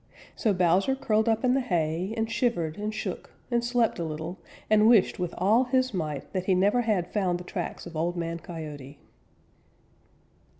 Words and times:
So 0.35 0.51
Bowser 0.51 0.95
curled 0.95 1.29
up 1.29 1.43
in 1.43 1.53
the 1.53 1.61
hay 1.61 2.15
and 2.17 2.27
shivered 2.27 2.75
and 2.75 2.91
shook 2.91 3.33
and 3.51 3.63
slept 3.63 3.99
a 3.99 4.03
little 4.03 4.39
and 4.67 4.87
wished 4.89 5.19
with 5.19 5.35
all 5.37 5.65
his 5.65 5.93
might 5.93 6.33
that 6.33 6.45
he 6.45 6.55
never 6.55 6.81
had 6.81 7.13
found 7.13 7.37
the 7.39 7.43
tracks 7.43 7.85
of 7.85 7.95
Old 7.95 8.17
Man 8.17 8.39
Coyote. 8.39 8.97